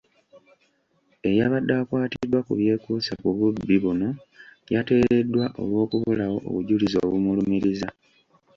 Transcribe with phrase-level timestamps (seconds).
[1.29, 4.09] Eyabadde akwatiddwa ku byekuusa ku bubbi buno
[4.73, 7.89] yateereddwa olw'okubulawo obujulizi obumulumiriza.